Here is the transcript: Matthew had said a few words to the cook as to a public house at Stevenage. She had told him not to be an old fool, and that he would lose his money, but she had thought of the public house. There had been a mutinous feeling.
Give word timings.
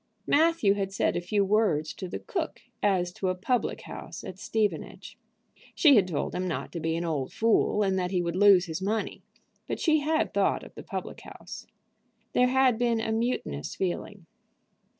Matthew 0.25 0.73
had 0.73 0.91
said 0.91 1.15
a 1.15 1.21
few 1.21 1.45
words 1.45 1.93
to 1.93 2.07
the 2.07 2.17
cook 2.17 2.61
as 2.81 3.13
to 3.13 3.29
a 3.29 3.35
public 3.35 3.81
house 3.81 4.23
at 4.23 4.39
Stevenage. 4.39 5.15
She 5.75 5.95
had 5.95 6.07
told 6.07 6.33
him 6.33 6.47
not 6.47 6.71
to 6.71 6.79
be 6.79 6.95
an 6.95 7.05
old 7.05 7.31
fool, 7.31 7.83
and 7.83 7.99
that 7.99 8.09
he 8.09 8.19
would 8.19 8.35
lose 8.35 8.65
his 8.65 8.81
money, 8.81 9.21
but 9.67 9.79
she 9.79 9.99
had 9.99 10.33
thought 10.33 10.63
of 10.63 10.73
the 10.73 10.81
public 10.81 11.21
house. 11.21 11.67
There 12.33 12.47
had 12.47 12.79
been 12.79 12.99
a 12.99 13.11
mutinous 13.11 13.75
feeling. 13.75 14.25